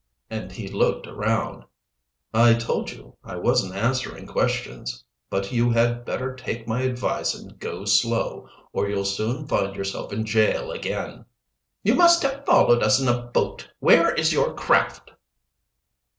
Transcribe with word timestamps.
And 0.31 0.51
he 0.51 0.67
looked 0.67 1.05
around. 1.05 1.63
"I 2.33 2.55
told 2.55 2.89
you 2.89 3.17
I 3.23 3.35
wasn't 3.35 3.75
answering 3.75 4.25
questions. 4.25 5.03
But 5.29 5.51
you 5.51 5.69
had 5.69 6.05
better 6.05 6.35
take 6.35 6.67
my 6.67 6.81
advice 6.81 7.35
and 7.35 7.59
go 7.59 7.85
slow, 7.85 8.49
or 8.73 8.89
you'll 8.89 9.05
soon 9.05 9.45
find 9.47 9.75
yourself 9.75 10.11
in 10.11 10.25
jail 10.25 10.71
again." 10.71 11.25
"You 11.83 11.93
must 11.93 12.23
have 12.23 12.47
followed 12.47 12.81
us 12.81 12.99
in 12.99 13.07
a 13.07 13.21
boat. 13.27 13.67
Where 13.77 14.11
is 14.15 14.33
your 14.33 14.55
craft?" 14.55 15.11